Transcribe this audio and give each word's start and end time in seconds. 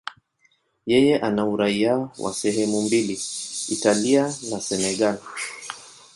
Yeye 0.91 1.19
ana 1.21 1.45
uraia 1.45 2.09
wa 2.23 2.33
sehemu 2.33 2.81
mbili, 2.81 3.19
Italia 3.69 4.23
na 4.51 4.59
Senegal. 4.61 5.17